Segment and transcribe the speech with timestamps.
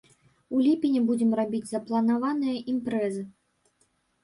[0.55, 3.23] У ліпені будзем рабіць запланаваныя імпрэзы.